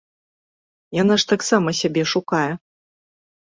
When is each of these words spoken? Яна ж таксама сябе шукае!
Яна 1.01 1.19
ж 1.25 1.29
таксама 1.33 1.77
сябе 1.83 2.03
шукае! 2.15 2.51